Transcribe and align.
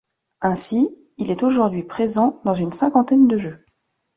Ainsi, 0.41 0.97
il 1.19 1.29
est 1.29 1.43
aujourd'hui 1.43 1.83
présent 1.83 2.41
dans 2.43 2.55
une 2.55 2.71
cinquantaine 2.71 3.27
de 3.27 3.37
jeux. 3.37 3.63